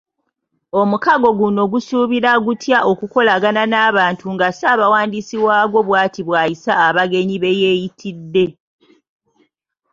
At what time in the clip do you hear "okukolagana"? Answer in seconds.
2.91-3.63